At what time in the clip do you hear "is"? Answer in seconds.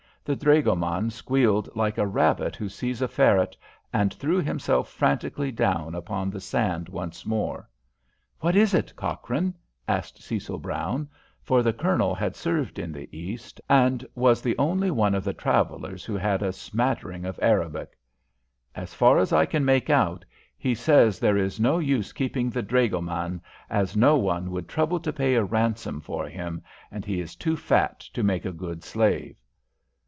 8.55-8.75, 21.35-21.59, 27.19-27.35